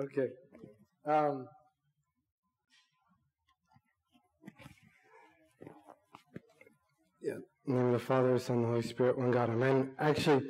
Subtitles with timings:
[0.00, 0.28] Okay.
[1.06, 1.46] Um,
[7.20, 7.34] yeah.
[7.66, 9.50] In the name of the Father, Son, the Holy Spirit, one God.
[9.50, 9.90] Amen.
[9.98, 10.46] Actually,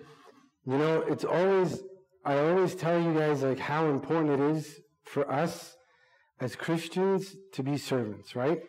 [0.67, 1.83] you know, it's always,
[2.25, 5.76] I always tell you guys like how important it is for us
[6.38, 8.60] as Christians to be servants, right?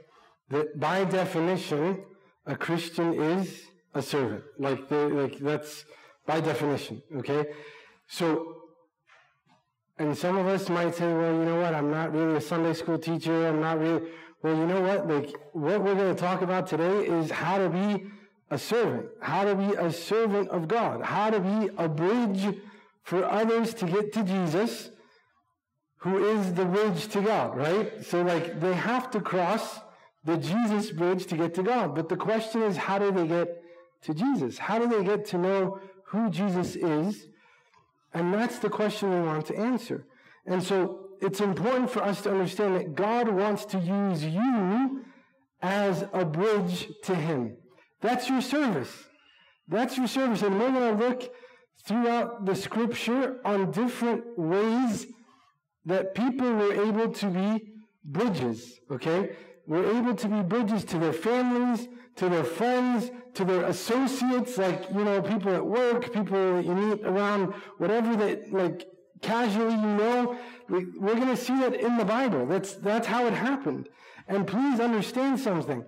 [0.50, 2.04] That by definition,
[2.48, 4.46] a Christian is a servant.
[4.58, 5.86] Like, like that's
[6.26, 7.46] by definition, okay?
[8.08, 8.62] So,
[10.02, 12.74] and some of us might say, well, you know what, I'm not really a Sunday
[12.74, 14.02] school teacher, I'm not really,
[14.42, 17.70] well, you know what, like, what we're going to talk about today is how to
[17.70, 18.08] be
[18.50, 22.58] a servant, how to be a servant of God, how to be a bridge
[23.04, 24.90] for others to get to Jesus,
[25.98, 28.04] who is the bridge to God, right?
[28.04, 29.82] So, like, they have to cross
[30.26, 31.94] the Jesus bridge to get to God.
[31.94, 33.64] But the question is, how do they get
[34.04, 34.58] to Jesus?
[34.58, 37.28] How do they get to know who Jesus is?
[38.14, 40.06] And that's the question we want to answer.
[40.46, 45.04] And so it's important for us to understand that God wants to use you
[45.62, 47.58] as a bridge to Him.
[48.02, 48.92] That's your service.
[49.68, 50.42] That's your service.
[50.42, 51.32] And we're going to look
[51.86, 55.08] throughout the scripture on different ways
[55.86, 59.36] that people were able to be bridges, okay?
[59.68, 64.90] We're able to be bridges to their families, to their friends, to their associates, like,
[64.94, 68.88] you know, people at work, people that you meet around, whatever that, like,
[69.22, 70.38] casually you know.
[70.70, 72.46] We're going to see that in the Bible.
[72.46, 73.90] That's, that's how it happened.
[74.28, 75.84] And please understand something.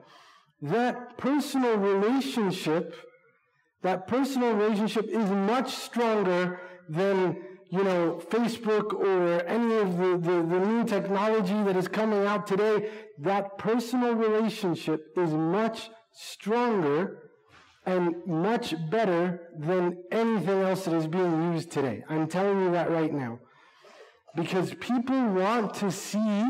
[0.61, 2.95] That personal relationship,
[3.81, 7.37] that personal relationship is much stronger than
[7.73, 12.45] you know, Facebook or any of the, the, the, new technology that is coming out
[12.45, 17.29] today, that personal relationship is much stronger
[17.85, 22.03] and much better than anything else that is being used today.
[22.09, 23.39] I'm telling you that right now.
[24.35, 26.43] Because people want to see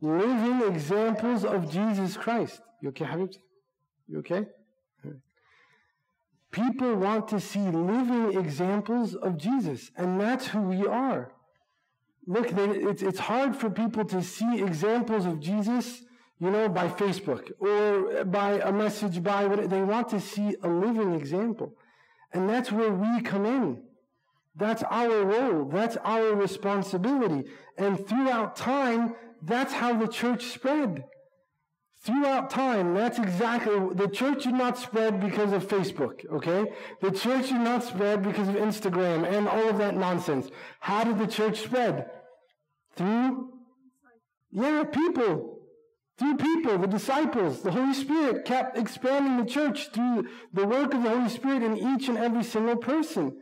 [0.00, 2.60] living examples of Jesus Christ.
[2.82, 3.30] You okay, Habib?
[4.08, 4.46] You okay?
[6.50, 11.32] People want to see living examples of Jesus, and that's who we are.
[12.26, 16.02] Look, it's, it's hard for people to see examples of Jesus,
[16.38, 20.68] you know, by Facebook or by a message by what they want to see a
[20.68, 21.74] living example.
[22.32, 23.82] And that's where we come in.
[24.54, 25.64] That's our role.
[25.66, 27.48] That's our responsibility.
[27.78, 31.04] And throughout time, that's how the church spread.
[32.02, 36.70] Throughout time, that's exactly, the church did not spread because of Facebook, okay?
[37.00, 40.48] The church did not spread because of Instagram and all of that nonsense.
[40.80, 42.08] How did the church spread?
[42.94, 43.50] Through,
[44.52, 45.55] yeah, people.
[46.18, 51.02] Through people, the disciples, the Holy Spirit kept expanding the church through the work of
[51.02, 53.36] the Holy Spirit in each and every single person.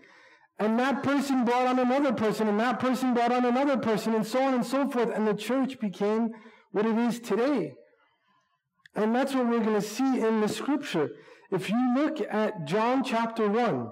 [0.59, 4.27] And that person brought on another person, and that person brought on another person, and
[4.27, 5.11] so on and so forth.
[5.15, 6.31] And the church became
[6.73, 7.75] what it is today.
[8.97, 11.11] And that's what we're going to see in the scripture.
[11.51, 13.91] If you look at John chapter 1,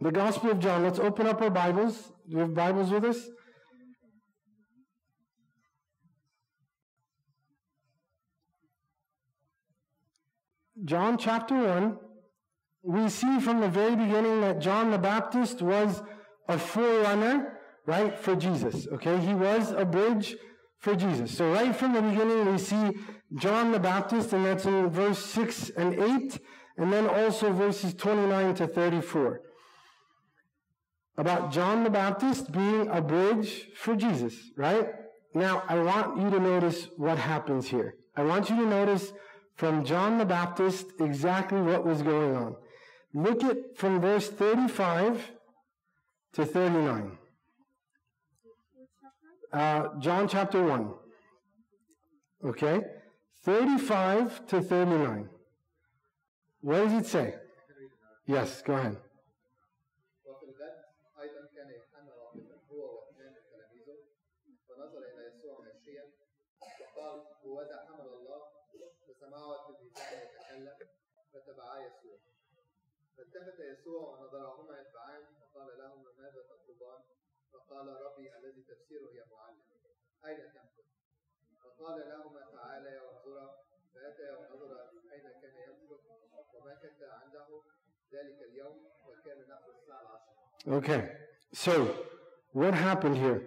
[0.00, 2.12] the Gospel of John, let's open up our Bibles.
[2.28, 3.28] Do you have Bibles with us?
[10.84, 11.96] John chapter 1,
[12.82, 16.02] we see from the very beginning that John the Baptist was
[16.48, 18.88] a forerunner, right, for Jesus.
[18.92, 20.36] Okay, he was a bridge
[20.78, 21.36] for Jesus.
[21.36, 22.90] So, right from the beginning, we see
[23.36, 26.40] John the Baptist, and that's in verse 6 and 8,
[26.78, 29.40] and then also verses 29 to 34.
[31.16, 34.88] About John the Baptist being a bridge for Jesus, right?
[35.34, 37.94] Now, I want you to notice what happens here.
[38.16, 39.12] I want you to notice
[39.54, 42.56] from John the Baptist exactly what was going on.
[43.14, 45.30] Look at from verse 35
[46.34, 47.18] to 39.
[49.52, 50.94] Uh, John chapter 1.
[52.44, 52.80] Okay?
[53.44, 55.28] 35 to 39.
[56.62, 57.34] What does it say?
[58.26, 58.96] Yes, go ahead.
[73.41, 77.01] فالتفت يسوع ونظرهما يتبعان فقال لهما ماذا تطلبان؟
[77.53, 79.57] فقال ربي الذي تفسيره يا معلم
[80.25, 80.87] أين تمكث؟
[81.63, 83.57] فقال لهما تعالى وانظرا
[83.95, 86.05] فأتيا ونظر أين كان يمكث
[86.53, 87.61] ومكث عنده
[88.13, 90.37] ذلك اليوم وكان نحو الساعة العاشرة.
[90.67, 91.09] Okay,
[91.53, 91.95] so
[92.51, 93.41] what happened here?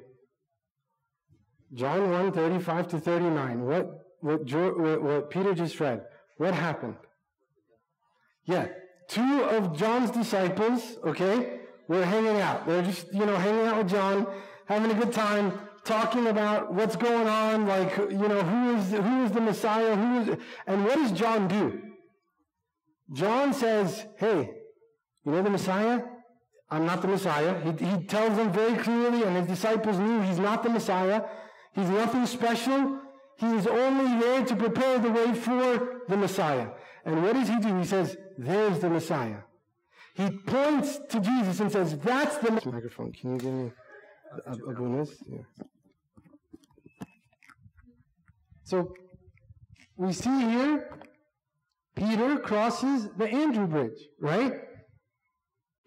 [1.73, 3.67] John 1 35 to 39.
[3.67, 6.05] What, what, what Peter just read.
[6.39, 6.97] What happened?
[8.45, 8.69] Yeah,
[9.08, 12.68] two of John's disciples, okay, were hanging out.
[12.68, 14.28] They're just, you know, hanging out with John,
[14.66, 19.26] having a good time, talking about what's going on, like, you know, who is, who
[19.26, 21.82] is the Messiah, who is, and what does John do?
[23.14, 24.50] John says, hey,
[25.24, 26.02] you know the Messiah?
[26.72, 27.62] I'm not the Messiah.
[27.62, 31.22] He, he tells them very clearly, and his disciples knew he's not the Messiah.
[31.74, 33.00] He's nothing special.
[33.38, 36.70] He is only there to prepare the way for the Messiah.
[37.06, 37.78] And what does he do?
[37.78, 39.40] He says, there's the Messiah.
[40.16, 43.12] He points to Jesus and says, that's the microphone.
[43.12, 43.72] Can you give me
[44.46, 45.12] a, a bonus?
[45.28, 45.40] Yeah.
[48.64, 48.94] So
[49.98, 50.90] we see here
[51.96, 54.54] Peter crosses the Andrew Bridge, right?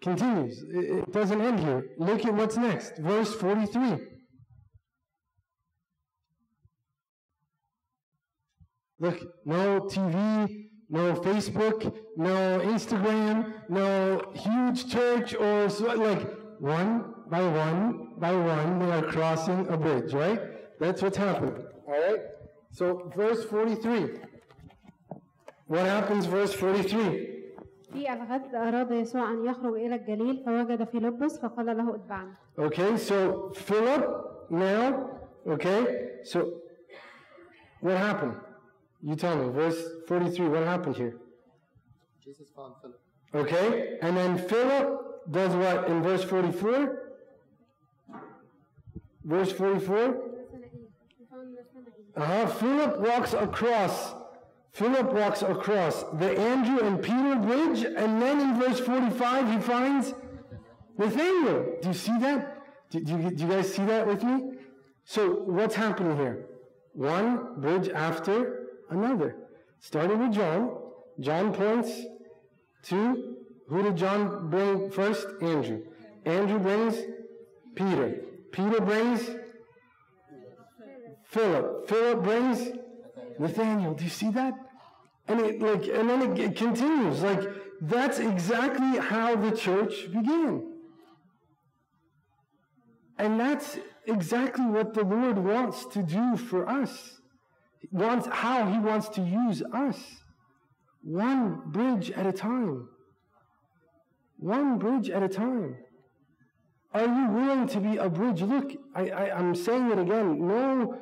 [0.01, 0.63] Continues.
[0.69, 1.85] It doesn't end here.
[1.97, 2.97] Look at what's next.
[2.97, 3.97] Verse 43.
[9.01, 16.22] Look, no TV, no Facebook, no Instagram, no huge church or so, like
[16.60, 20.40] one by one by one they are crossing a bridge, right?
[20.80, 21.56] That's what's happening.
[21.86, 22.20] All right?
[22.70, 24.20] So verse 43.
[25.66, 27.30] What happens verse 43?
[27.92, 32.32] في الغد أراد يسوع أن يخرج إلى الجليل فوجد فيلبس فقال له اتبعني.
[32.58, 35.10] Okay, so Philip now,
[35.46, 36.54] okay, so
[37.80, 38.34] what happened?
[39.01, 41.15] You tell me, verse 43, what happened here?
[42.23, 42.99] Jesus found Philip.
[43.33, 47.13] Okay, and then Philip does what in verse 44?
[49.23, 50.23] Verse 44?
[52.15, 52.47] Uh-huh.
[52.47, 54.15] Philip walks across.
[54.71, 60.13] Philip walks across the Andrew and Peter bridge, and then in verse 45 he finds
[60.97, 61.77] Nathaniel.
[61.81, 62.63] Do you see that?
[62.89, 64.53] Do, do, you, do you guys see that with me?
[65.05, 66.45] So what's happening here?
[66.93, 68.58] One bridge after
[68.89, 69.35] another.
[69.79, 70.71] Starting with John.
[71.19, 71.91] John points
[72.83, 73.35] to
[73.67, 75.27] who did John bring first?
[75.41, 75.83] Andrew.
[76.25, 76.95] Andrew brings
[77.75, 78.21] Peter.
[78.51, 79.29] Peter brings
[81.25, 81.87] Philip.
[81.87, 82.69] Philip brings
[83.37, 83.93] Nathaniel.
[83.93, 84.53] Do you see that?
[85.27, 87.21] And it like and then it, it continues.
[87.21, 87.41] Like
[87.81, 90.65] that's exactly how the church began.
[93.19, 93.77] And that's
[94.07, 97.18] exactly what the Lord wants to do for us.
[97.91, 99.97] Wants how he wants to use us.
[101.01, 102.89] One bridge at a time.
[104.37, 105.77] One bridge at a time.
[106.93, 108.41] Are you willing to be a bridge?
[108.41, 110.47] Look, I, I, I'm saying it again.
[110.47, 110.99] No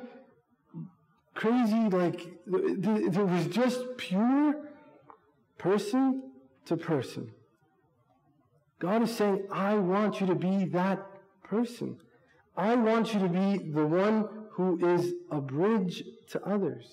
[1.34, 4.68] crazy, like, there was just pure
[5.56, 6.22] person
[6.66, 7.30] to person.
[8.80, 11.04] God is saying, I want you to be that
[11.44, 11.98] person.
[12.56, 14.28] I want you to be the one
[14.58, 16.84] who is a bridge to others.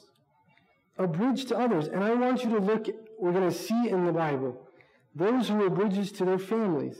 [1.00, 1.88] A bridge to others.
[1.88, 2.88] And I want you to look,
[3.20, 4.62] we're going to see in the Bible,
[5.16, 6.96] those who are bridges to their families,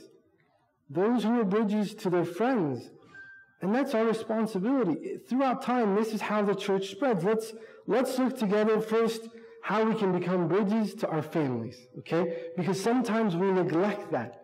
[0.90, 2.90] those who are bridges to their friends,
[3.62, 5.18] and that's our responsibility.
[5.28, 7.22] Throughout time, this is how the church spreads.
[7.22, 7.54] Let's,
[7.86, 9.28] let's look together first
[9.62, 12.48] how we can become bridges to our families, okay?
[12.56, 14.42] Because sometimes we neglect that.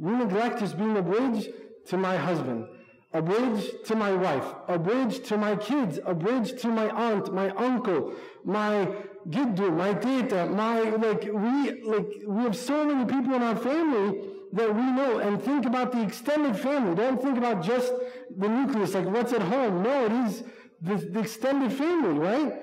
[0.00, 1.48] We neglect just being a bridge
[1.86, 2.66] to my husband,
[3.12, 7.34] a bridge to my wife, a bridge to my kids, a bridge to my aunt,
[7.34, 8.14] my uncle,
[8.44, 8.88] my
[9.28, 14.20] giddu, my tita, my, like, we, like, we have so many people in our family
[14.52, 16.94] that we know and think about the extended family.
[16.94, 17.92] Don't think about just
[18.36, 19.82] the nucleus, like what's at home.
[19.82, 20.44] No, it is
[20.80, 22.62] the, the extended family, right?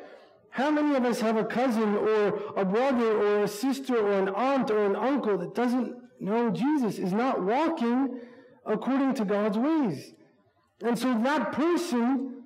[0.50, 4.30] How many of us have a cousin or a brother or a sister or an
[4.30, 8.20] aunt or an uncle that doesn't know Jesus, is not walking
[8.66, 10.14] according to God's ways?
[10.82, 12.44] And so that person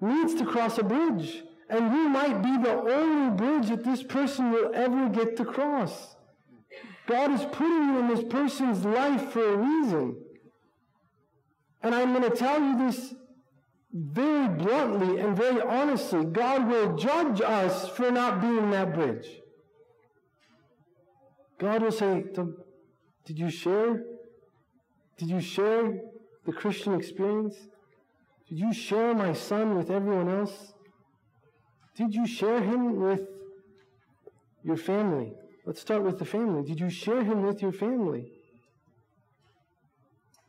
[0.00, 1.42] needs to cross a bridge.
[1.70, 6.16] And you might be the only bridge that this person will ever get to cross.
[7.06, 10.16] God is putting you in this person's life for a reason.
[11.82, 13.14] And I'm going to tell you this
[13.92, 16.24] very bluntly and very honestly.
[16.24, 19.26] God will judge us for not being that bridge.
[21.58, 22.24] God will say,
[23.24, 24.04] Did you share?
[25.16, 26.00] Did you share
[26.48, 27.56] the Christian experience?
[28.48, 30.72] Did you share my son with everyone else?
[31.94, 33.20] Did you share him with
[34.64, 35.34] your family?
[35.66, 36.62] Let's start with the family.
[36.66, 38.32] Did you share him with your family?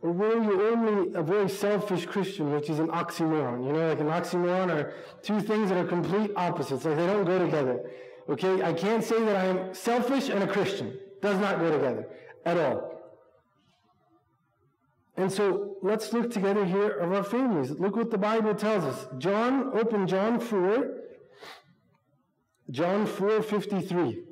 [0.01, 3.65] Or were you only a very selfish Christian, which is an oxymoron?
[3.65, 6.85] You know, like an oxymoron are two things that are complete opposites.
[6.85, 7.81] Like they don't go together.
[8.29, 8.63] Okay?
[8.63, 10.97] I can't say that I am selfish and a Christian.
[11.21, 12.07] Does not go together
[12.45, 12.88] at all.
[15.19, 17.71] And so let's look together here of our families.
[17.71, 19.05] Look what the Bible tells us.
[19.17, 20.95] John, open John 4.
[22.71, 24.23] John 4 53.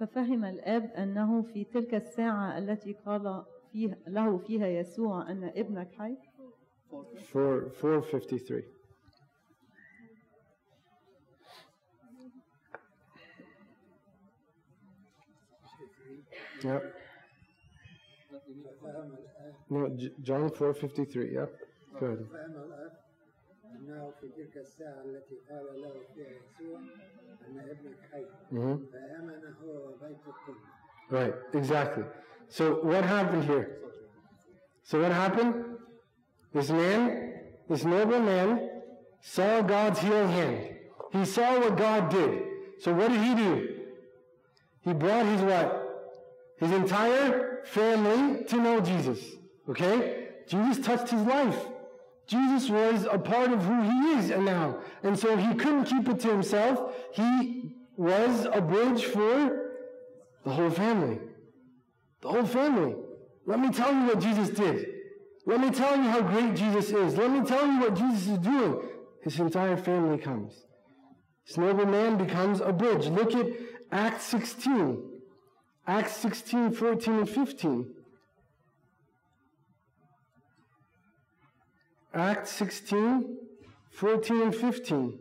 [0.00, 6.16] ففهم الآب أنه في تلك الساعة التي قال فيها له فيها يسوع أن ابنك حي
[7.34, 8.62] 4 453
[16.62, 16.82] Yep.
[19.70, 21.32] No, J- John 4:53.
[21.32, 21.50] Yep.
[22.00, 22.26] Good.
[22.32, 22.99] فهم
[23.89, 26.79] الآب أنه في تلك الساعة التي قال له فيها يسوع
[27.47, 30.75] أن ابنك حي hmm فآمن هو وبيته كله
[31.11, 31.33] Right.
[31.53, 32.03] Exactly.
[32.47, 33.77] So what happened here?
[34.83, 35.53] So what happened?
[36.51, 37.33] This man,
[37.69, 38.69] this noble man,
[39.21, 40.75] saw God's healing hand.
[41.11, 42.41] He saw what God did.
[42.79, 43.53] So what did he do?
[44.81, 45.67] He brought his what?
[46.57, 49.19] His entire family to know Jesus.
[49.69, 50.27] Okay?
[50.47, 51.67] Jesus touched his life.
[52.30, 54.78] Jesus was a part of who he is now.
[55.02, 56.94] And so he couldn't keep it to himself.
[57.12, 59.72] He was a bridge for
[60.44, 61.18] the whole family.
[62.20, 62.94] The whole family.
[63.46, 64.86] Let me tell you what Jesus did.
[65.44, 67.16] Let me tell you how great Jesus is.
[67.16, 68.80] Let me tell you what Jesus is doing.
[69.24, 70.54] His entire family comes.
[71.48, 73.08] This noble man becomes a bridge.
[73.08, 73.48] Look at
[73.90, 75.02] Acts 16.
[75.84, 77.94] Acts 16, 14, and 15.
[82.12, 83.24] Acts 16,
[83.92, 85.12] 14, and 15.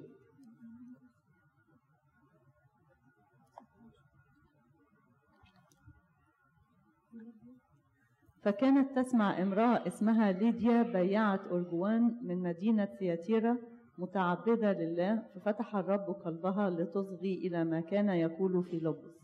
[8.41, 13.58] فكانت تسمع امرأة اسمها ليديا بيعة أرجوان من مدينة ثياتيرا
[13.98, 19.19] متعبدة لله ففتح الرب قلبها لتصغي إلى ما كان يقول في لبس.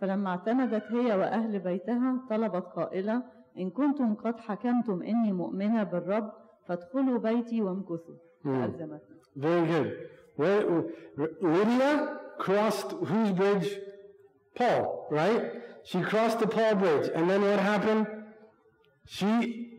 [0.00, 3.22] فلما اعتمدت هي وأهل بيتها طلبت قائلة
[3.58, 6.32] إن كنتم قد حكمتم إني مؤمنة بالرب
[6.67, 10.09] فادخلوا بيتي وامكثوا فألزمتنا Very good.
[10.35, 10.83] Where,
[11.41, 13.77] Lydia crossed whose bridge?
[14.55, 15.53] Paul, right?
[15.83, 17.09] She crossed the Paul bridge.
[17.15, 18.07] And then what happened?
[19.05, 19.69] She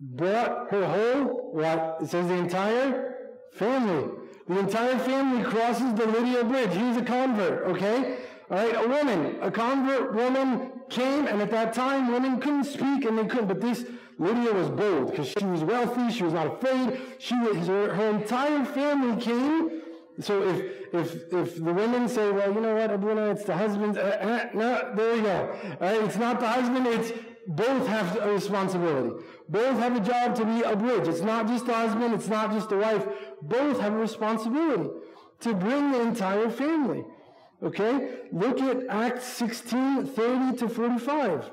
[0.00, 1.98] brought her whole, what?
[2.02, 3.14] It says the entire
[3.52, 4.12] family.
[4.48, 6.74] The entire family crosses the Lydia bridge.
[6.74, 8.18] He's a convert, okay?
[8.48, 13.04] All right, a woman, a convert woman came, and at that time, women couldn't speak
[13.04, 13.48] and they couldn't.
[13.48, 13.84] But this
[14.21, 16.11] Lydia was bold because she was wealthy.
[16.11, 16.99] She was not afraid.
[17.17, 19.81] She was, her, her entire family came.
[20.19, 20.57] So if
[20.93, 23.97] if if the women say, well, you know what, Abuna, it's the husband.
[23.97, 25.55] Uh, uh, no, there you go.
[25.79, 26.85] Right, it's not the husband.
[26.85, 27.11] It's
[27.47, 29.25] both have a responsibility.
[29.49, 31.07] Both have a job to be a bridge.
[31.07, 32.13] It's not just the husband.
[32.13, 33.05] It's not just the wife.
[33.41, 34.89] Both have a responsibility
[35.39, 37.03] to bring the entire family.
[37.63, 38.19] Okay?
[38.31, 41.51] Look at Acts 16, 30 to 45.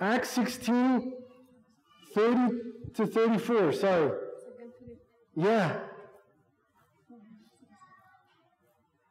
[0.00, 1.12] Acts 16,
[2.14, 3.72] 30 to 34.
[3.72, 4.10] Sorry.
[5.34, 5.80] Yeah.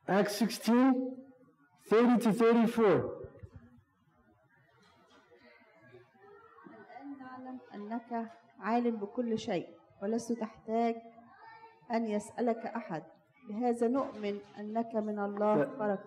[0.07, 1.15] Acts 16,
[1.89, 3.19] 30 to 34.
[6.67, 9.67] الآن نعلم أنك عالم بكل شيء
[10.01, 10.95] ولست تحتاج
[11.91, 13.03] أن يسألك أحد
[13.49, 15.99] بهذا نؤمن أنك من الله خرج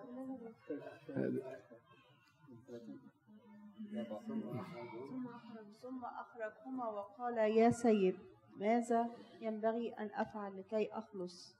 [5.87, 8.15] ثم أخرجهما وقال يا سيد
[8.57, 9.09] ماذا
[9.41, 11.55] ينبغي أن أفعل لكي أخلص؟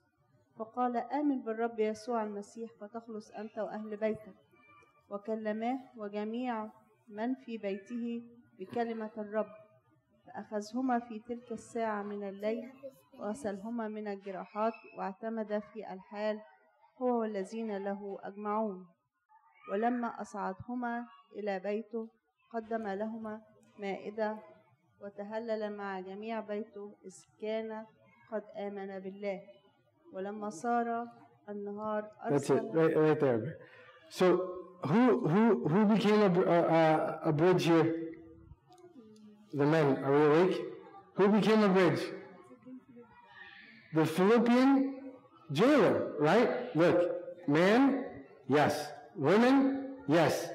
[0.58, 4.36] فقال آمن بالرب يسوع المسيح فتخلص أنت وأهل بيتك.
[5.10, 6.70] وكلماه وجميع
[7.08, 8.24] من في بيته
[8.60, 9.52] بكلمة الرب.
[10.26, 12.72] فأخذهما في تلك الساعة من الليل
[13.14, 16.42] وغسلهما من الجراحات واعتمد في الحال
[17.02, 18.88] هو والذين له أجمعون.
[19.72, 22.10] ولما أصعدهما إلى بيته
[22.54, 23.42] قدم لهما
[23.80, 24.38] مائدة
[25.02, 27.86] وتهلل مع جميع بيته إذ كان
[28.32, 29.42] قد آمن بالله
[30.14, 31.08] ولما صار
[31.50, 33.58] النهار That's it, أرسل right, right there.
[34.10, 34.26] So,
[34.86, 37.96] who who who became a, uh, uh, a bridge here?
[39.54, 40.04] The men.
[40.04, 40.62] Are we awake?
[41.16, 42.04] Who became a bridge?
[43.94, 44.96] The Philippian
[45.52, 46.76] jailer, right?
[46.76, 48.06] Look, man,
[48.48, 48.88] yes.
[49.16, 50.50] Women, yes.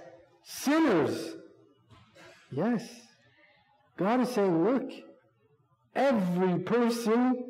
[0.44, 1.34] Sinners,
[2.50, 3.01] yes.
[4.02, 4.90] God is saying, look,
[5.94, 7.44] every person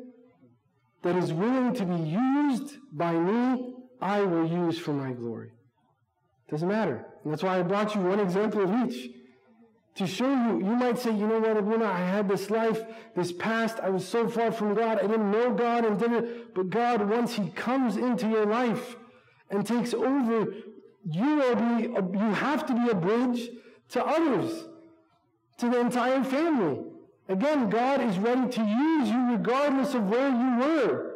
[1.01, 5.51] that is willing to be used by me, I will use for my glory.
[6.49, 7.05] Doesn't matter.
[7.23, 9.09] And that's why I brought you one example of each.
[9.95, 12.81] To show you, you might say, you know what, Abuna, I had this life,
[13.15, 16.69] this past, I was so far from God, I didn't know God and didn't, but
[16.71, 18.95] God, once He comes into your life
[19.51, 20.51] and takes over,
[21.05, 21.83] you will be,
[22.17, 23.49] you have to be a bridge
[23.89, 24.65] to others,
[25.57, 26.83] to the entire family.
[27.29, 31.15] Again, God is ready to use you regardless of where you were,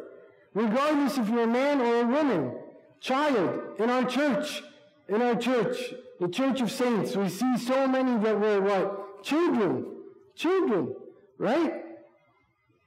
[0.54, 2.54] regardless if you're a man or a woman,
[3.00, 4.62] child in our church.
[5.08, 9.22] In our church, the church of saints, we see so many that were what?
[9.22, 9.86] Children.
[10.34, 10.94] Children.
[11.38, 11.72] Right?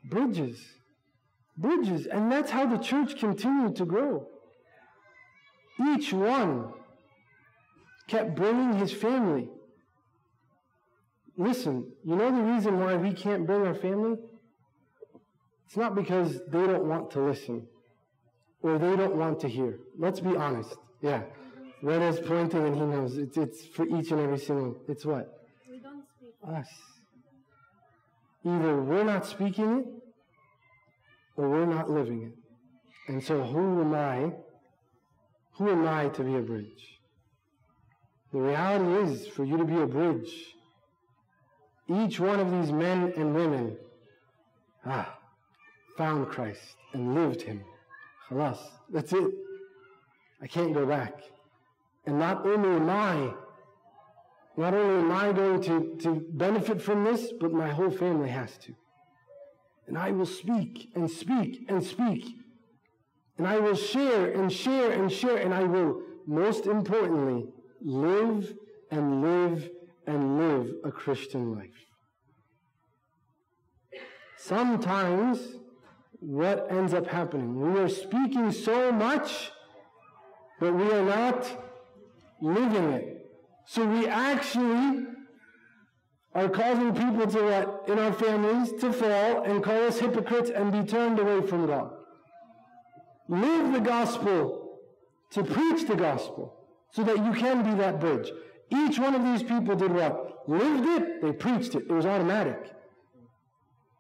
[0.03, 0.59] Bridges.
[1.57, 2.05] Bridges.
[2.05, 4.27] And that's how the church continued to grow.
[5.93, 6.73] Each one
[8.07, 9.49] kept bringing his family.
[11.41, 14.15] Listen, you know the reason why we can't bring our family?
[15.65, 17.65] It's not because they don't want to listen
[18.61, 19.79] or they don't want to hear.
[19.97, 20.75] Let's be honest.
[21.01, 21.23] Yeah.
[21.81, 23.17] Red is pointing and he knows.
[23.17, 24.77] It's, it's for each and every single.
[24.87, 25.47] It's what?
[25.67, 26.35] We don't speak.
[26.47, 26.67] Us.
[28.45, 29.85] Either we're not speaking it
[31.37, 33.11] or we're not living it.
[33.11, 34.31] And so who am I?
[35.53, 36.99] Who am I to be a bridge?
[38.31, 40.31] The reality is for you to be a bridge,
[41.91, 43.77] each one of these men and women
[44.85, 45.17] ah,
[45.97, 47.63] found Christ and lived him.
[48.29, 48.59] Khalas.
[48.89, 49.31] That's it.
[50.41, 51.19] I can't go back.
[52.05, 53.33] And not only am I,
[54.57, 58.57] not only am I going to, to benefit from this, but my whole family has
[58.59, 58.73] to.
[59.87, 62.25] And I will speak and speak and speak.
[63.37, 65.37] And I will share and share and share.
[65.37, 67.47] And I will, most importantly,
[67.81, 68.53] live
[68.89, 69.69] and live
[70.07, 71.69] and live a Christian life.
[74.37, 75.39] Sometimes,
[76.19, 77.73] what ends up happening?
[77.73, 79.51] We are speaking so much,
[80.59, 81.47] but we are not
[82.41, 83.25] living it.
[83.65, 85.05] So we actually
[86.33, 87.83] are causing people to what?
[87.87, 91.91] In our families to fall and call us hypocrites and be turned away from God.
[93.27, 94.79] Live the gospel
[95.31, 96.53] to preach the gospel
[96.91, 98.29] so that you can be that bridge.
[98.71, 100.47] Each one of these people did what?
[100.47, 101.83] Lived it, they preached it.
[101.83, 102.71] It was automatic.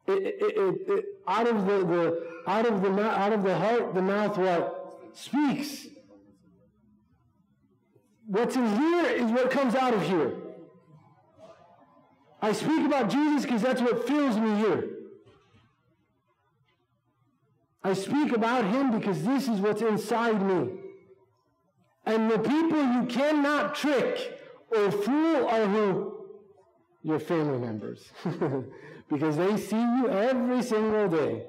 [0.07, 4.01] It, it, it, out of the, the out of the out of the heart, the
[4.01, 5.87] mouth what speaks.
[8.25, 10.33] What's in here is what comes out of here.
[12.41, 14.89] I speak about Jesus because that's what fills me here.
[17.83, 20.71] I speak about him because this is what's inside me.
[22.05, 24.40] And the people you cannot trick
[24.75, 26.17] or fool are who?
[27.03, 28.09] Your family members.
[29.09, 31.45] because they see you every single day.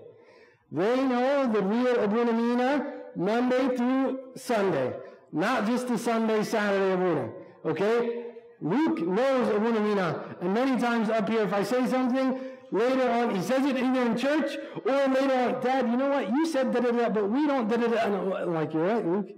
[0.70, 4.94] They know the real Abuna Mina Monday through Sunday,
[5.32, 7.30] not just the Sunday, Saturday Abuna.
[7.64, 8.24] Okay?
[8.60, 10.36] Luke knows Abuna Mina.
[10.40, 14.02] And many times up here, if I say something, later on, he says it either
[14.02, 16.28] in church or later on, Dad, you know what?
[16.30, 18.44] You said da da da, but we don't da da da.
[18.44, 19.28] Like, you're right, Luke.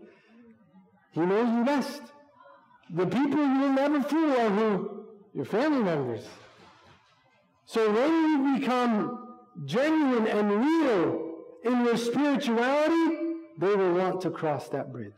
[1.10, 2.02] He knows you best.
[2.90, 5.04] The people you will never fool are who?
[5.34, 6.24] Your family members.
[7.66, 13.16] So when you become genuine and real in your spirituality,
[13.58, 15.12] they will want to cross that bridge.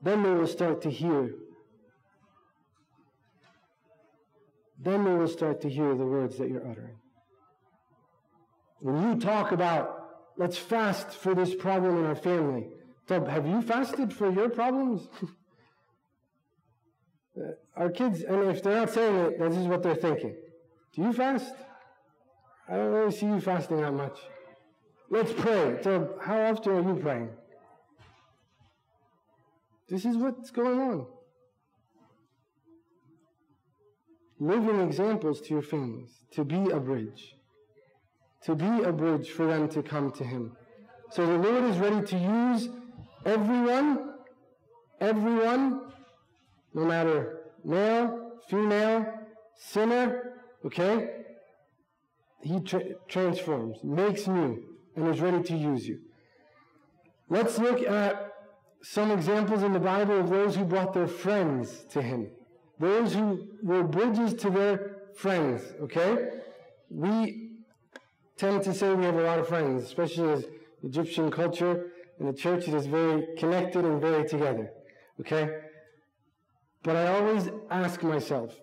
[0.00, 1.34] Then they will start to hear.
[4.80, 6.96] Then they will start to hear the words that you're uttering.
[8.80, 12.68] When you talk about, let's fast for this problem in our family,
[13.08, 15.06] have you fasted for your problems?
[17.36, 20.34] Uh, our kids, and if they're not saying it, this is what they're thinking.
[20.94, 21.54] Do you fast?
[22.68, 24.18] I don't really see you fasting that much.
[25.10, 25.78] Let's pray.
[25.82, 27.30] So, how often are you praying?
[29.88, 31.06] This is what's going on.
[34.38, 37.36] Living examples to your families, to be a bridge,
[38.44, 40.56] to be a bridge for them to come to Him.
[41.10, 42.68] So the Lord is ready to use
[43.26, 44.14] everyone,
[45.00, 45.91] everyone,
[46.74, 49.06] no matter male, female,
[49.56, 50.32] sinner,
[50.64, 51.08] Okay?
[52.42, 54.62] He tra- transforms, makes new,
[54.96, 56.00] and is ready to use you.
[57.28, 58.32] Let's look at
[58.82, 62.28] some examples in the Bible of those who brought their friends to him.
[62.80, 66.40] Those who were bridges to their friends, okay?
[66.90, 67.50] We
[68.36, 70.44] tend to say we have a lot of friends, especially as
[70.82, 74.70] Egyptian culture and the church is very connected and very together,
[75.20, 75.60] okay?
[76.82, 78.54] But I always ask myself,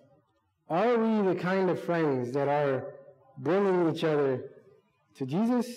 [0.70, 2.94] are we the kind of friends that are
[3.38, 4.44] bringing each other
[5.16, 5.68] to Jesus?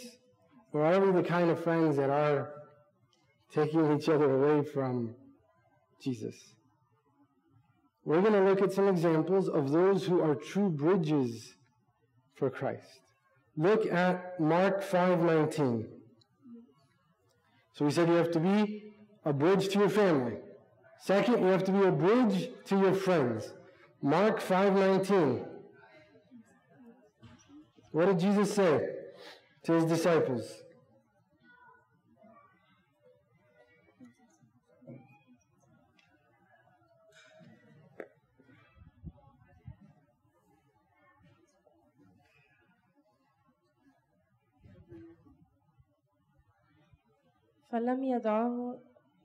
[0.72, 2.52] Or are we the kind of friends that are
[3.52, 5.14] taking each other away from
[6.02, 6.54] Jesus?
[8.04, 11.54] We're going to look at some examples of those who are true bridges
[12.34, 13.00] for Christ.
[13.56, 15.86] Look at Mark 5:19.
[17.74, 18.92] So we said you have to be
[19.24, 20.38] a bridge to your family.
[21.04, 23.52] Second, you have to be a bridge to your friends.
[24.00, 25.44] Mark 5:19.
[27.90, 28.88] What did Jesus say
[29.64, 30.62] to his disciples?
[47.72, 48.78] فلم يدعه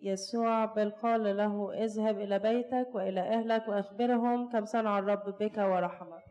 [0.08, 6.24] يسوع بل قال له اذهب إلى بيتك وإلى أهلك وأخبرهم كم صنع الرب بك ورحمك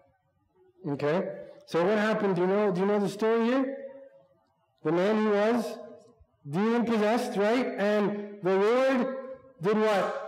[0.89, 1.29] Okay?
[1.67, 2.37] So what happened?
[2.37, 3.77] Do you know do you know the story here?
[4.85, 5.79] The man he was
[6.49, 7.67] demon possessed, right?
[7.79, 9.17] And the Lord
[9.61, 10.27] did what?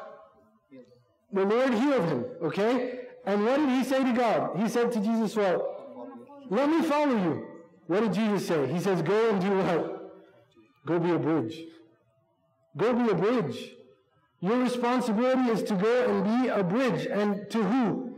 [1.32, 3.00] The Lord healed him, okay?
[3.26, 4.58] And what did he say to God?
[4.58, 5.58] He said to Jesus, What?
[6.50, 7.46] Let me follow you.
[7.86, 8.66] What did Jesus say?
[8.66, 10.12] He says, Go and do what?
[10.86, 11.60] Go be a bridge.
[12.78, 13.72] Go be a bridge.
[14.40, 17.06] Your responsibility is to go and be a bridge.
[17.06, 18.16] And to who?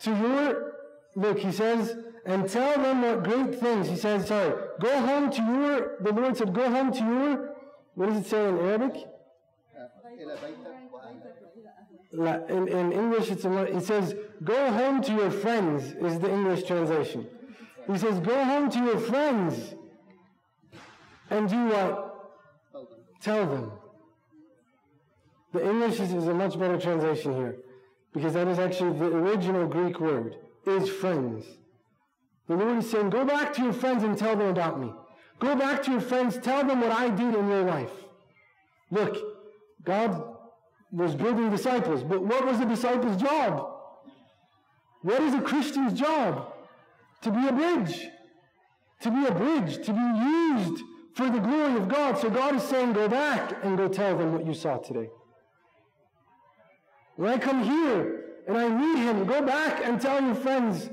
[0.00, 0.72] To your,
[1.16, 3.88] look, he says, and tell them what great things.
[3.88, 7.54] He says, sorry, go home to your, the Lord said, go home to your,
[7.94, 9.06] what does it say in Arabic?
[12.12, 16.64] In, in English, it's a, it says, go home to your friends, is the English
[16.64, 17.26] translation.
[17.90, 19.74] He says, go home to your friends
[21.30, 22.07] and do what?
[23.22, 23.72] Tell them.
[25.52, 27.56] The English is, is a much better translation here
[28.12, 31.44] because that is actually the original Greek word, is friends.
[32.48, 34.92] The Lord is saying, go back to your friends and tell them about me.
[35.38, 37.92] Go back to your friends, tell them what I did in your life.
[38.90, 39.18] Look,
[39.84, 40.36] God
[40.90, 43.70] was building disciples, but what was the disciples' job?
[45.02, 46.52] What is a Christian's job?
[47.22, 48.08] To be a bridge.
[49.02, 50.82] To be a bridge, to be used
[51.18, 52.16] for the glory of God.
[52.16, 55.10] So God is saying, go back and go tell them what you saw today.
[57.16, 60.88] When I come here and I meet him, go back and tell your friends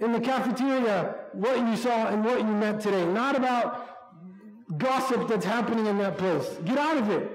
[0.00, 3.06] in the cafeteria what you saw and what you met today.
[3.06, 3.88] Not about
[4.78, 6.48] gossip that's happening in that place.
[6.64, 7.30] Get out of it.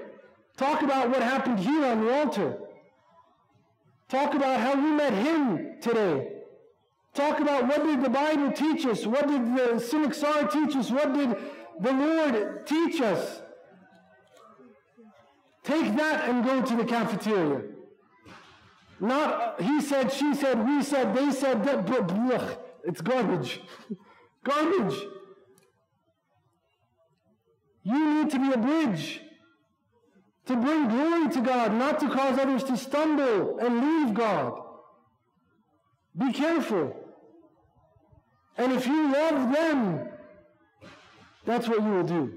[0.58, 2.58] Talk about what happened here on the altar.
[4.10, 6.28] Talk about how we met him today.
[7.14, 9.06] Talk about what did the Bible teach us?
[9.06, 10.90] What did the Siniksar teach us?
[10.90, 11.34] What did
[11.80, 13.42] the Lord teach us?
[15.64, 17.62] Take that and go to the cafeteria.
[19.00, 22.48] Not he said, she said, we said, they said, that, blah.
[22.84, 23.60] it's garbage.
[24.44, 24.98] garbage.
[27.84, 29.20] You need to be a bridge
[30.46, 34.62] to bring glory to God, not to cause others to stumble and leave God.
[36.16, 36.96] Be careful.
[38.56, 40.07] And if you love them,
[41.48, 42.34] that's what you will do.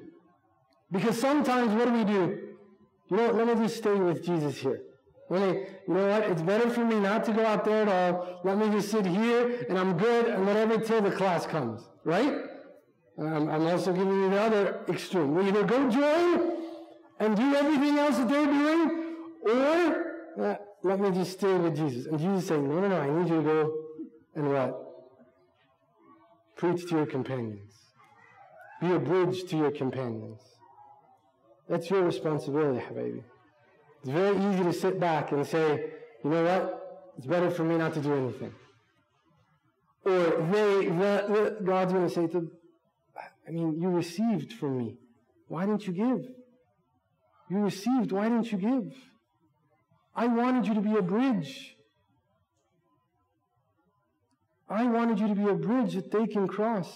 [0.90, 2.24] Because sometimes what do we do?
[3.10, 4.82] You know, let me just stay with Jesus here.
[5.30, 5.38] You
[5.88, 6.24] know what?
[6.30, 8.42] It's better for me not to go out there at all.
[8.44, 11.82] Let me just sit here and I'm good and whatever till the class comes.
[12.04, 12.34] Right?
[13.18, 15.36] Um, I'm also giving you the other extreme.
[15.36, 16.58] We either go join
[17.20, 22.08] and do everything else that they're doing, or uh, let me just stay with Jesus.
[22.08, 23.74] And Jesus saying, no, no, no, I need you to go
[24.36, 24.72] and what?
[26.56, 27.81] Preach to your companions.
[28.82, 30.42] Be a bridge to your companions.
[31.70, 33.24] That's your responsibility, baby.
[34.02, 35.92] It's very easy to sit back and say,
[36.24, 37.14] you know what?
[37.18, 38.54] It's better for me not to do anything.
[40.04, 42.52] Or they, the, the, God's going to say to
[43.48, 44.96] I mean, you received from me.
[45.48, 46.26] Why didn't you give?
[47.50, 48.12] You received.
[48.12, 48.96] Why didn't you give?
[50.16, 51.76] I wanted you to be a bridge.
[54.70, 56.90] I wanted you to be a bridge that they can cross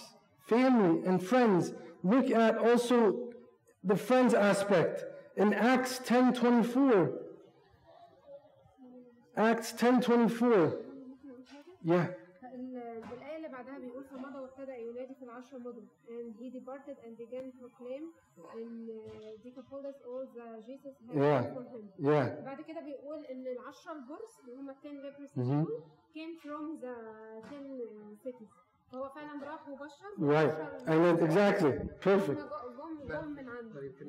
[0.49, 1.63] Family and friends.
[2.03, 2.97] Look at also
[3.83, 5.05] the friends aspect
[5.37, 7.19] in Acts 10:24.
[9.37, 10.77] Acts 10:24.
[11.83, 12.05] Yeah.
[12.53, 17.17] ال- الآية اللي بعدها بيقول فمضى وابتدأ ينادي في العشر مدن and he departed and
[17.17, 18.03] began to proclaim
[18.59, 18.93] and uh,
[19.45, 21.41] Decapolis all the Jesus had Yeah.
[21.41, 22.45] done for him Yeah.
[22.45, 25.65] بعد كده بيقول ان العشرة البرص اللي هم 10 lepers Mhm.
[25.65, 25.81] دول
[26.15, 26.95] came from the
[27.49, 28.51] 10 cities
[28.92, 30.54] فهو فعلا راح وبشر Right.
[30.88, 31.72] And exactly.
[32.10, 32.40] Perfect.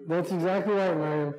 [0.08, 1.34] That's exactly right, Mariam.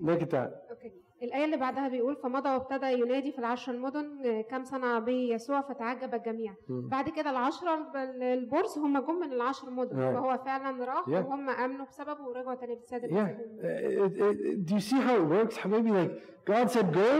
[0.00, 0.50] Look at that.
[0.70, 5.12] أوكي الآية اللي بعدها بيقول فمضى وابتدى ينادي في العشر المدن آه، كم صنع به
[5.12, 6.88] يسوع فتعجب الجميع مم.
[6.88, 10.14] بعد كده العشرة ال- البرص هم جم من العشر مدن Right.
[10.16, 11.08] فهو فعلا راح Yeah.
[11.10, 13.28] وهم آمنوا بسببه ورجعوا تاني بالسادة Yeah.
[13.28, 15.56] Uh, it- it- do you see how it works?
[15.64, 16.12] Maybe like
[16.52, 17.10] God said, go,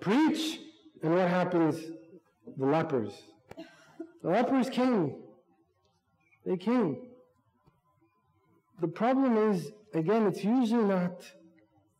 [0.00, 0.60] preach,
[1.02, 1.76] and what happens?
[2.60, 3.14] The lepers.
[4.24, 5.16] The lepers came.
[6.46, 6.96] They came.
[8.80, 11.22] The problem is, again, it's usually not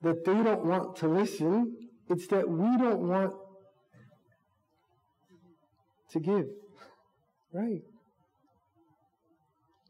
[0.00, 1.76] that they don't want to listen,
[2.08, 3.34] it's that we don't want
[6.12, 6.46] to give.
[7.52, 7.82] Right?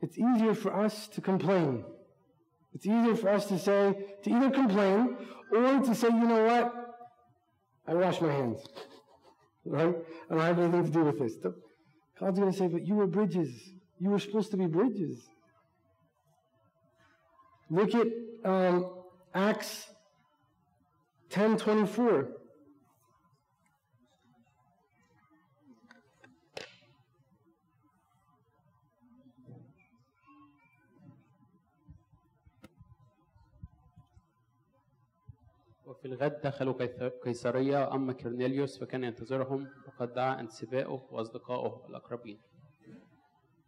[0.02, 1.84] It's easier for us to complain.
[2.74, 3.94] It's easier for us to say,
[4.24, 5.16] to either complain
[5.52, 6.96] or to say, you know what?
[7.86, 8.60] I wash my hands.
[9.66, 9.96] Right?
[10.28, 11.36] And I don't have anything to do with this.
[12.18, 13.50] God's going to say, but you were bridges.
[13.98, 15.20] You were supposed to be bridges.
[17.70, 18.06] Look at
[18.44, 18.90] um,
[19.34, 19.86] Acts
[21.30, 22.28] 10:24.
[36.03, 42.39] وفي الغد دخلوا قيث- قيصرية أما كرنيليوس فكان ينتظرهم وقد دعا أنسبائه وأصدقائه الأقربين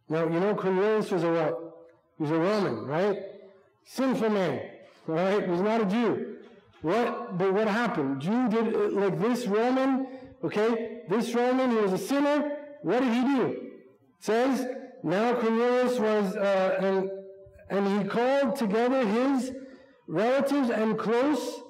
[0.08, 1.58] Now, you know, Cornelius was a what?
[2.18, 3.18] He was a Roman, right?
[3.84, 4.60] Sinful man,
[5.08, 5.42] all right?
[5.44, 6.36] He was not a Jew.
[6.82, 8.20] What, but what happened?
[8.20, 10.06] Jew did, uh, like this Roman,
[10.44, 11.02] okay?
[11.08, 12.56] This Roman, he was a sinner.
[12.82, 13.46] What did he do?
[13.46, 14.66] It says,
[15.02, 17.10] now Cornelius was, uh, and,
[17.70, 19.52] and he called together his
[20.08, 21.62] relatives and close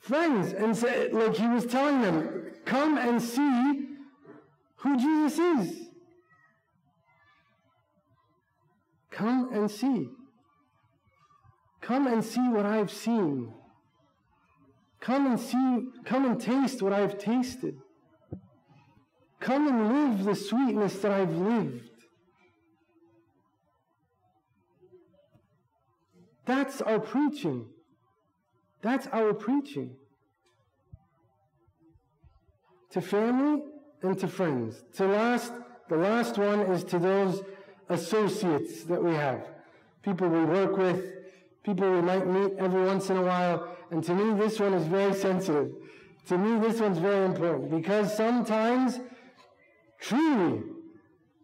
[0.00, 3.88] friends and said, like he was telling them, come and see
[4.76, 5.88] who Jesus is.
[9.10, 10.08] Come and see.
[11.80, 13.52] Come and see what I've seen.
[15.00, 17.76] Come and see, come and taste what I've tasted.
[19.40, 21.90] Come and live the sweetness that I've lived.
[26.44, 27.66] That's our preaching.
[28.82, 29.96] That's our preaching.
[32.90, 33.62] To family
[34.02, 34.82] and to friends.
[34.96, 35.52] To last,
[35.88, 37.42] the last one is to those
[37.88, 39.46] associates that we have.
[40.02, 41.02] People we work with,
[41.64, 43.76] people we might meet every once in a while.
[43.90, 45.72] And to me, this one is very sensitive.
[46.28, 49.00] To me, this one's very important because sometimes,
[50.00, 50.62] truly,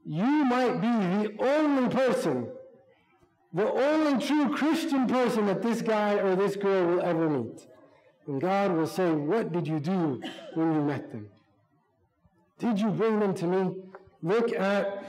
[0.04, 2.48] you might be the only person,
[3.54, 7.66] the only true Christian person that this guy or this girl will ever meet.
[8.26, 10.20] And God will say, What did you do
[10.54, 11.28] when you met them?
[12.58, 13.76] Did you bring them to me?
[14.22, 15.04] Look at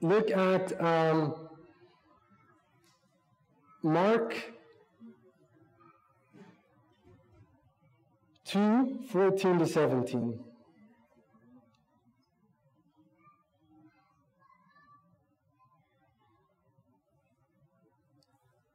[0.00, 1.34] look at um,
[3.82, 4.36] Mark
[8.44, 10.49] 2 14 to 17.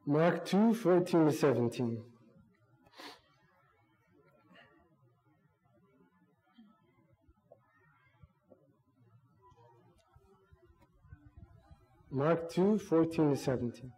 [0.08, 2.02] Mark 2 14 to 17.
[12.12, 13.90] Mark 2 14 to 17.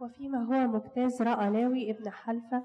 [0.00, 2.62] وفيما هو مجتاز رأى لاوي ابن حلفة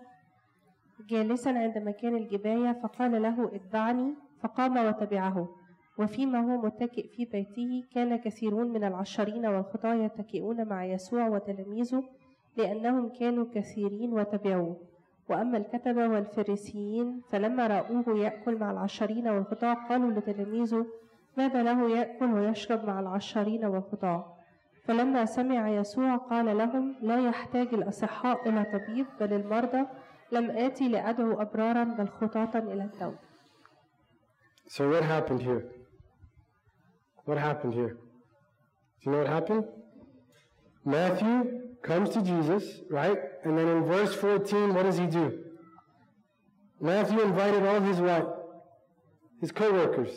[1.09, 5.58] جالسا عند مكان الجباية فقال له اتبعني فقام وتبعه
[5.99, 12.03] وفيما هو متكئ في بيته كان كثيرون من العشرين والخطاة يتكئون مع يسوع وتلاميذه
[12.57, 14.77] لأنهم كانوا كثيرين وتبعوه.
[15.29, 20.85] وأما الكتبة والفريسيين فلما رأوه يأكل مع العشرين والخطاة قالوا لتلاميذه
[21.37, 24.25] ماذا له يأكل ويشرب مع العشرين والخطاة؟
[24.85, 29.85] فلما سمع يسوع قال لهم لا يحتاج الأصحاء إلى طبيب بل المرضى
[30.31, 33.17] لم آتي لأدعو أبرارا بل خطاة إلى التوبة.
[34.67, 35.78] So what happened here?
[37.29, 37.89] What happened here?
[37.89, 39.65] Do you know what happened?
[40.83, 43.19] Matthew comes to Jesus, right?
[43.45, 45.43] And then in verse 14, what does he do?
[46.81, 48.25] Matthew invited all his what?
[49.41, 50.09] His co-workers,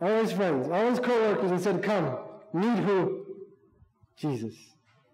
[0.00, 2.16] all his friends, all his co-workers and said, come,
[2.54, 3.26] meet who?
[4.16, 4.54] Jesus.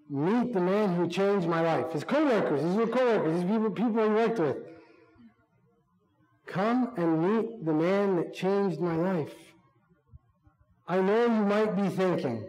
[0.08, 1.90] Meet the man who changed my life.
[1.90, 4.58] His co-workers, his co-workers, his people, people he worked with.
[6.46, 9.34] Come and meet the man that changed my life.
[10.90, 12.44] I know you might be thinking,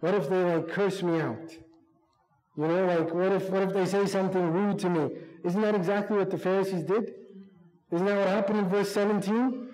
[0.00, 1.50] what if they like curse me out?
[2.56, 5.10] You know, like what if what if they say something rude to me?
[5.44, 7.12] Isn't that exactly what the Pharisees did?
[7.92, 9.68] Isn't that what happened in verse 17?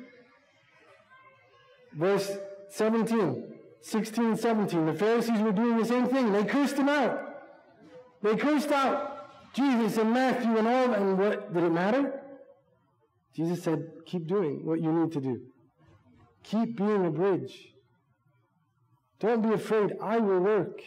[1.93, 2.29] Verse
[2.71, 3.45] 17,
[3.81, 4.87] 16 17.
[4.87, 6.33] The Pharisees were doing the same thing.
[6.33, 7.21] They cursed him out.
[8.21, 12.21] They cursed out Jesus and Matthew and all, and what did it matter?
[13.37, 15.54] Jesus said, keep doing what you need to do.
[16.45, 17.75] Keep being a bridge.
[19.19, 19.95] Don't be afraid.
[20.03, 20.81] I will work.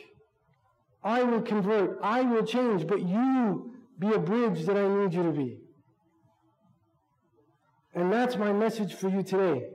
[1.04, 2.00] I will convert.
[2.02, 2.88] I will change.
[2.88, 5.60] But you be a bridge that I need you to be.
[7.96, 9.70] And that's my message for you today.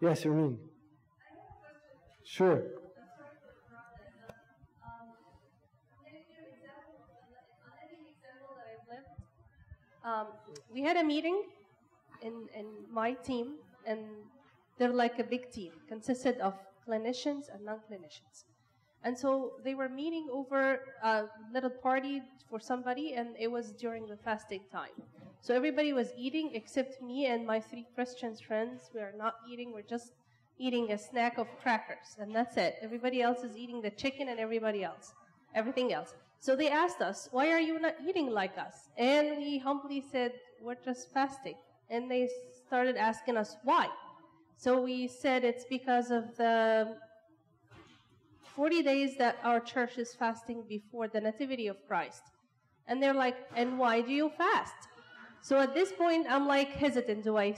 [0.00, 0.56] Yes, Ermin.
[2.24, 2.62] Sure.
[10.04, 10.26] Um,
[10.72, 11.42] we had a meeting
[12.22, 14.00] in, in my team, and
[14.80, 16.54] they're like a big team, consisted of
[16.88, 18.44] clinicians and non-clinicians.
[19.04, 24.06] And so they were meeting over a little party for somebody, and it was during
[24.06, 24.96] the fasting time.
[25.42, 28.90] So everybody was eating except me and my three Christian friends.
[28.94, 29.72] We are not eating.
[29.74, 30.12] We're just,
[30.60, 32.76] eating a snack of crackers, and that's it.
[32.82, 35.14] Everybody else is eating the chicken and everybody else,
[35.54, 36.14] everything else.
[36.40, 38.88] So they asked us, Why are you not eating like us?
[38.98, 41.56] And we humbly said, We're just fasting.
[41.88, 42.28] And they
[42.66, 43.88] started asking us why.
[44.60, 46.96] So we said it's because of the
[48.42, 52.24] 40 days that our church is fasting before the Nativity of Christ.
[52.86, 54.74] And they're like, And why do you fast?
[55.40, 57.24] So at this point, I'm like hesitant.
[57.24, 57.56] Do I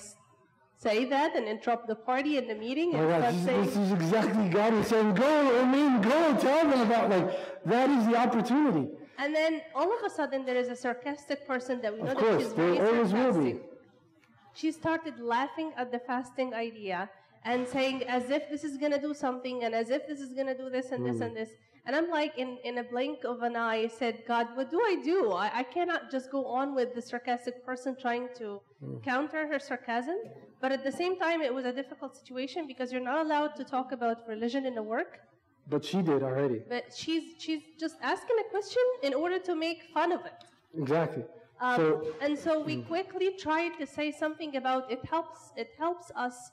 [0.77, 2.93] say that and interrupt the party and the meeting?
[2.95, 6.03] Oh And my start this, saying, this is exactly God is saying, go, I mean,
[6.03, 8.87] go, tell them about, like, that is the opportunity.
[9.19, 12.19] And then all of a sudden, there is a sarcastic person that we know Of
[12.19, 13.59] that she's very there always will be.
[14.55, 17.11] She started laughing at the fasting idea
[17.45, 20.33] and saying as if this is going to do something and as if this is
[20.33, 21.27] going to do this and this Mm.
[21.27, 21.51] and this.
[21.85, 24.81] And I'm like, in, in a blink of an eye, I said, God, what do
[24.93, 25.33] I do?
[25.33, 29.03] I, I cannot just go on with the sarcastic person trying to Mm.
[29.03, 30.19] counter her sarcasm.
[30.61, 33.65] But at the same time, it was a difficult situation because you're not allowed to
[33.65, 35.13] talk about religion in the work.
[35.69, 36.59] But she did already.
[36.75, 40.41] But she's, she's just asking a question in order to make fun of it.
[40.83, 41.25] Exactly.
[41.63, 42.87] Um, so, and so we mm.
[42.89, 46.51] quickly tried to say something about it helps it helps us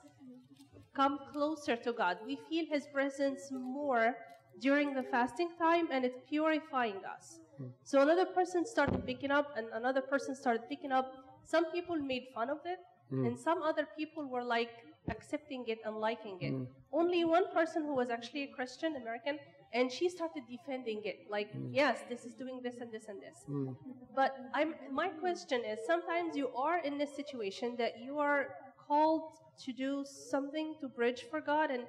[0.96, 2.18] come closer to God.
[2.28, 4.16] We feel his presence more
[4.62, 7.40] during the fasting time and it's purifying us.
[7.60, 7.72] Mm.
[7.84, 11.08] So another person started picking up and another person started picking up.
[11.44, 12.80] Some people made fun of it
[13.12, 13.26] mm.
[13.26, 14.70] and some other people were like
[15.10, 16.54] accepting it and liking it.
[16.94, 19.40] Only one person who was actually a Christian American
[19.74, 21.70] and she started defending it like mm.
[21.72, 23.76] yes this is doing this and this and this mm.
[24.16, 28.48] but I'm, my question is sometimes you are in this situation that you are
[28.88, 29.34] called
[29.66, 31.84] to do something to bridge for God and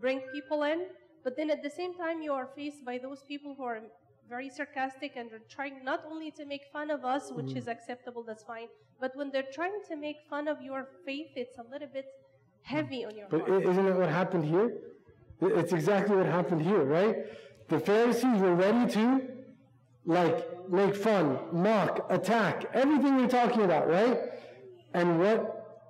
[0.00, 0.86] bring people in,
[1.22, 3.80] but then at the same time you are faced by those people who are
[4.28, 7.72] very sarcastic and are trying not only to make fun of us, which is mm.
[7.72, 8.68] acceptable, that's fine,
[9.00, 12.06] but when they're trying to make fun of your faith, it's a little bit
[12.62, 13.64] heavy on your but heart.
[13.64, 14.72] isn't it what happened here?
[15.40, 17.16] It's exactly what happened here, right?
[17.68, 19.22] The Pharisees were ready to,
[20.04, 24.18] like, make fun, mock, attack, everything we're talking about, right?
[24.92, 25.88] And what,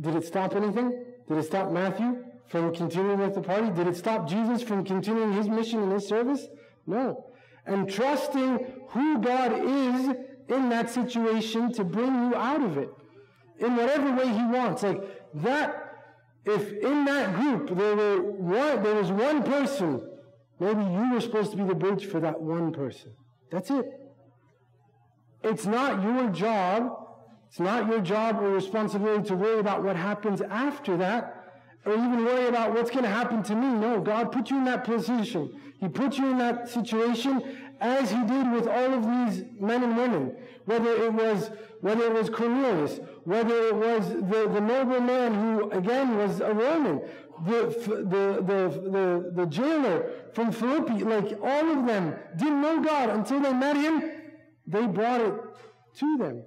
[0.00, 1.04] did it stop anything?
[1.28, 3.70] Did it stop Matthew from continuing with the party?
[3.70, 6.46] Did it stop Jesus from continuing his mission and his service?
[6.86, 7.32] No.
[7.66, 10.16] And trusting who God is
[10.48, 12.90] in that situation to bring you out of it
[13.58, 14.82] in whatever way he wants.
[14.82, 15.02] Like
[15.34, 15.81] that,
[16.44, 20.02] if in that group there were one, there was one person,
[20.58, 23.12] maybe you were supposed to be the bridge for that one person.
[23.50, 23.86] That's it.
[25.42, 26.98] It's not your job.
[27.48, 31.52] It's not your job or responsibility to worry about what happens after that,
[31.84, 33.66] or even worry about what's going to happen to me.
[33.66, 35.60] No, God put you in that position.
[35.78, 37.42] He put you in that situation
[37.80, 40.36] as He did with all of these men and women.
[40.64, 41.50] Whether it was
[41.82, 46.54] whether it was Cornelius, whether it was the, the noble man who again was a
[46.54, 47.00] Roman,
[47.44, 47.74] the,
[48.08, 53.40] the, the, the, the jailer from Philippi, like all of them didn't know God until
[53.40, 54.10] they met Him.
[54.64, 55.34] They brought it
[55.96, 56.44] to them.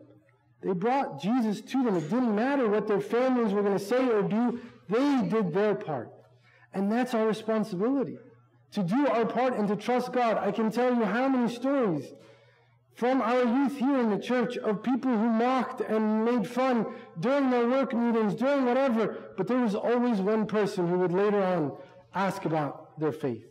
[0.63, 1.97] They brought Jesus to them.
[1.97, 5.75] It didn't matter what their families were going to say or do, they did their
[5.75, 6.11] part.
[6.73, 8.17] And that's our responsibility
[8.71, 10.37] to do our part and to trust God.
[10.37, 12.05] I can tell you how many stories
[12.95, 16.85] from our youth here in the church of people who mocked and made fun
[17.19, 21.43] during their work meetings, during whatever, but there was always one person who would later
[21.43, 21.73] on
[22.13, 23.45] ask about their faith.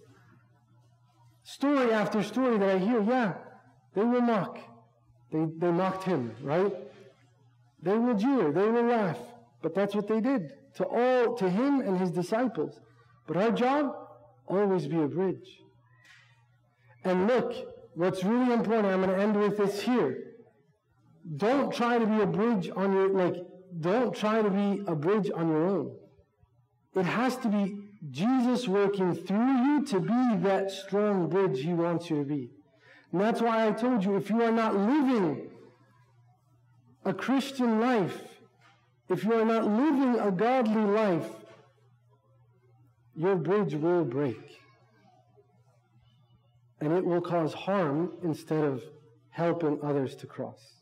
[1.42, 3.34] Story after story that I hear, yeah,
[3.94, 4.58] they will mock.
[5.30, 6.74] They, they mocked him, right?
[7.82, 9.18] They will jeer, they will laugh.
[9.60, 12.80] But that's what they did to all, to him and his disciples.
[13.26, 13.94] But our job,
[14.46, 15.60] always be a bridge.
[17.04, 20.18] And look, what's really important, I'm going to end with this here.
[21.36, 23.36] Don't try to be a bridge on your, like,
[23.80, 25.96] don't try to be a bridge on your own.
[26.94, 27.76] It has to be
[28.10, 32.50] Jesus working through you to be that strong bridge he wants you to be.
[33.12, 35.50] And that's why I told you if you are not living
[37.04, 38.20] a Christian life,
[39.08, 41.28] if you are not living a godly life,
[43.16, 44.60] your bridge will break.
[46.80, 48.82] And it will cause harm instead of
[49.30, 50.74] helping others to cross.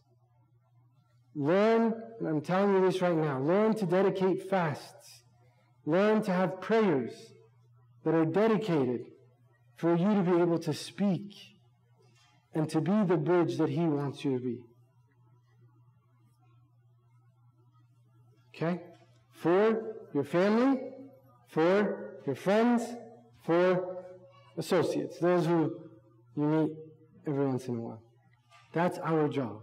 [1.34, 5.22] Learn, and I'm telling you this right now, learn to dedicate fasts.
[5.86, 7.12] Learn to have prayers
[8.04, 9.06] that are dedicated
[9.76, 11.34] for you to be able to speak
[12.54, 14.58] and to be the bridge that He wants you to be.
[18.54, 18.82] Okay?
[19.32, 20.92] For your family,
[21.48, 22.82] for your friends,
[23.44, 24.04] for
[24.56, 25.81] associates, those who
[26.36, 26.70] you meet
[27.26, 28.02] every once in a while.
[28.72, 29.60] That's our job.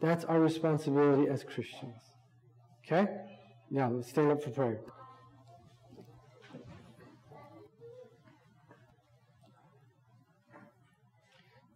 [0.00, 2.00] That's our responsibility as Christians.
[2.86, 3.10] Okay?
[3.70, 4.80] Now, let's stand up for prayer.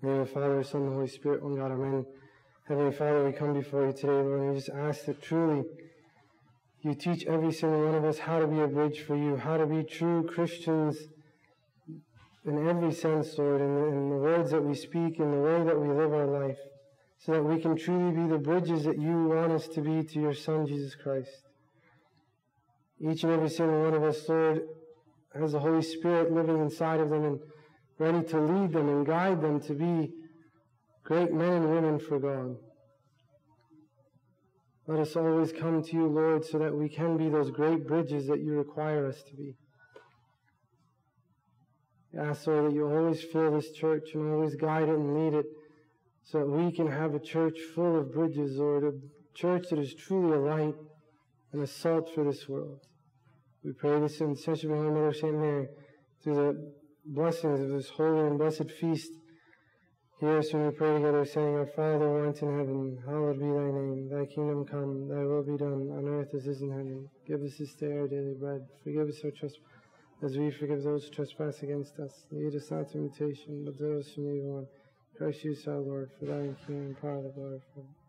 [0.00, 2.04] Name Father, Son, the Holy Spirit, one God, Amen.
[2.66, 5.64] Heavenly Father, we come before you today, Lord, and we just ask that truly
[6.80, 9.56] you teach every single one of us how to be a bridge for you, how
[9.56, 10.96] to be true Christians
[12.44, 15.62] in every sense, Lord, in the, in the words that we speak, in the way
[15.64, 16.58] that we live our life,
[17.18, 20.20] so that we can truly be the bridges that you want us to be to
[20.20, 21.30] your Son, Jesus Christ.
[23.00, 24.62] Each and every single one of us, Lord,
[25.38, 27.40] has the Holy Spirit living inside of them and
[27.98, 30.12] ready to lead them and guide them to be
[31.04, 32.56] great men and women for God.
[34.88, 38.26] Let us always come to you, Lord, so that we can be those great bridges
[38.26, 39.56] that you require us to be.
[42.18, 45.46] Ask, Lord, that you always fill this church and always guide it and lead it
[46.24, 48.92] so that we can have a church full of bridges, Lord, a
[49.34, 50.74] church that is truly a light
[51.52, 52.80] and a salt for this world.
[53.64, 55.68] We pray this in such a Mother Saint Mary
[56.22, 56.72] through the
[57.06, 59.12] blessings of this holy and blessed feast.
[60.20, 63.46] Hear us when we pray together, saying, Our Father who art in heaven, hallowed be
[63.46, 64.08] thy name.
[64.08, 67.08] Thy kingdom come, thy will be done, on earth as it is in heaven.
[67.26, 68.66] Give us this day our daily bread.
[68.84, 69.58] Forgive us our trespasses,
[70.22, 72.12] as we forgive those who trespass against us.
[72.30, 74.66] Lead us not to temptation, but deliver us from evil one.
[75.18, 78.01] Christ Jesus our Lord, for thine kingdom power and glory forever.